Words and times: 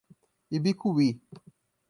Ibicuí 0.55 1.07